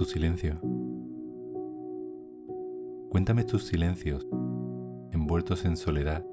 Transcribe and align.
tu 0.00 0.06
silencio. 0.06 0.54
Cuéntame 3.10 3.44
tus 3.44 3.66
silencios, 3.66 4.26
envueltos 5.12 5.66
en 5.66 5.76
soledad, 5.76 6.24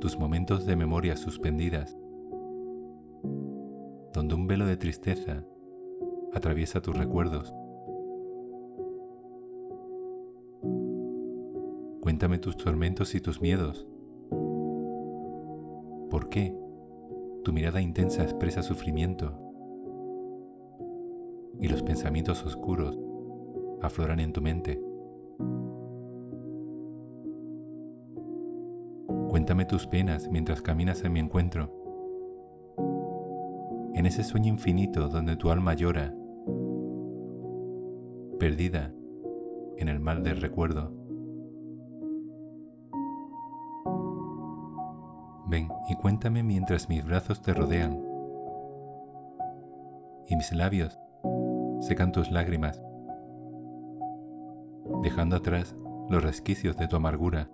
tus 0.00 0.18
momentos 0.18 0.66
de 0.66 0.74
memoria 0.74 1.16
suspendidas, 1.16 1.96
donde 4.12 4.34
un 4.34 4.48
velo 4.48 4.66
de 4.66 4.76
tristeza 4.76 5.44
atraviesa 6.32 6.82
tus 6.82 6.98
recuerdos. 6.98 7.54
Cuéntame 12.00 12.38
tus 12.38 12.56
tormentos 12.56 13.14
y 13.14 13.20
tus 13.20 13.40
miedos. 13.40 13.86
¿Por 16.10 16.28
qué? 16.30 16.52
Tu 17.44 17.52
mirada 17.52 17.80
intensa 17.80 18.24
expresa 18.24 18.64
sufrimiento 18.64 19.43
y 21.60 21.68
los 21.68 21.82
pensamientos 21.82 22.44
oscuros 22.44 22.98
afloran 23.82 24.20
en 24.20 24.32
tu 24.32 24.40
mente. 24.40 24.80
Cuéntame 29.28 29.64
tus 29.64 29.86
penas 29.86 30.28
mientras 30.30 30.62
caminas 30.62 31.02
en 31.04 31.12
mi 31.12 31.20
encuentro. 31.20 31.70
En 33.94 34.06
ese 34.06 34.22
sueño 34.22 34.48
infinito 34.48 35.08
donde 35.08 35.36
tu 35.36 35.50
alma 35.50 35.74
llora, 35.74 36.14
perdida 38.38 38.92
en 39.76 39.88
el 39.88 40.00
mal 40.00 40.22
del 40.22 40.40
recuerdo. 40.40 40.92
Ven 45.46 45.68
y 45.88 45.94
cuéntame 45.96 46.42
mientras 46.42 46.88
mis 46.88 47.04
brazos 47.04 47.42
te 47.42 47.52
rodean 47.52 48.00
y 50.26 50.36
mis 50.36 50.52
labios 50.52 50.98
secan 51.86 52.12
tus 52.12 52.30
lágrimas, 52.30 52.82
dejando 55.02 55.36
atrás 55.36 55.76
los 56.08 56.22
resquicios 56.22 56.78
de 56.78 56.88
tu 56.88 56.96
amargura. 56.96 57.50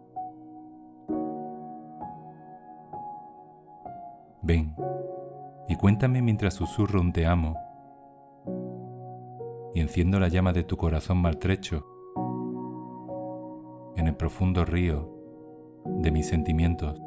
Ven 4.42 4.76
y 5.68 5.74
cuéntame 5.74 6.22
mientras 6.22 6.54
susurro 6.54 7.00
un 7.00 7.12
te 7.12 7.26
amo 7.26 7.56
y 9.74 9.80
enciendo 9.80 10.20
la 10.20 10.28
llama 10.28 10.52
de 10.52 10.62
tu 10.62 10.76
corazón 10.76 11.18
maltrecho 11.18 11.84
en 13.96 14.06
el 14.06 14.14
profundo 14.14 14.64
río 14.64 15.12
de 15.84 16.10
mis 16.12 16.28
sentimientos. 16.28 17.02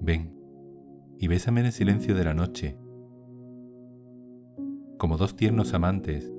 Ven 0.00 0.43
y 1.18 1.28
bésame 1.28 1.60
en 1.60 1.66
el 1.66 1.72
silencio 1.72 2.14
de 2.14 2.24
la 2.24 2.34
noche, 2.34 2.76
como 4.98 5.16
dos 5.16 5.36
tiernos 5.36 5.74
amantes 5.74 6.32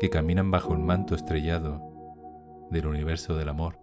que 0.00 0.10
caminan 0.10 0.50
bajo 0.50 0.72
el 0.72 0.80
manto 0.80 1.14
estrellado 1.14 1.80
del 2.70 2.86
universo 2.86 3.36
del 3.36 3.48
amor. 3.48 3.78